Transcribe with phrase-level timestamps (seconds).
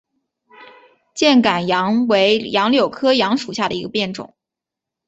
[1.13, 4.33] 箭杆杨为杨柳科杨属下的一个变种。